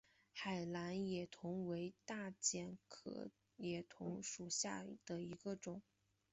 [0.33, 5.83] 海南野桐为大戟科野桐属下的一个种。